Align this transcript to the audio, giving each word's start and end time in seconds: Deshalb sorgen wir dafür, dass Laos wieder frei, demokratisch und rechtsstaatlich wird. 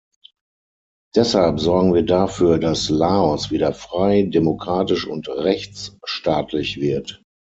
Deshalb 1.15 1.59
sorgen 1.59 1.93
wir 1.93 2.01
dafür, 2.03 2.57
dass 2.57 2.89
Laos 2.89 3.51
wieder 3.51 3.71
frei, 3.71 4.23
demokratisch 4.23 5.05
und 5.05 5.29
rechtsstaatlich 5.29 6.77
wird. 6.81 7.21